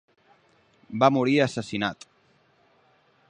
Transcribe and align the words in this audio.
Va 1.03 1.09
morir 1.17 1.37
assassinat. 1.45 2.09